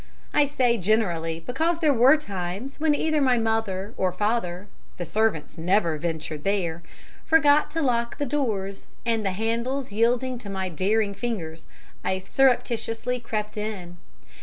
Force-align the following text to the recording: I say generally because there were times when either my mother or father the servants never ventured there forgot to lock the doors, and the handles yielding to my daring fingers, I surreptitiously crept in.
I 0.33 0.47
say 0.47 0.79
generally 0.79 1.41
because 1.41 1.77
there 1.77 1.93
were 1.93 2.17
times 2.17 2.79
when 2.79 2.95
either 2.95 3.21
my 3.21 3.37
mother 3.37 3.93
or 3.97 4.11
father 4.11 4.67
the 4.97 5.05
servants 5.05 5.59
never 5.59 5.95
ventured 5.99 6.43
there 6.43 6.81
forgot 7.23 7.69
to 7.69 7.83
lock 7.83 8.17
the 8.17 8.25
doors, 8.25 8.87
and 9.05 9.23
the 9.23 9.29
handles 9.33 9.91
yielding 9.91 10.39
to 10.39 10.49
my 10.49 10.69
daring 10.69 11.13
fingers, 11.13 11.65
I 12.03 12.17
surreptitiously 12.17 13.19
crept 13.19 13.59
in. 13.59 13.97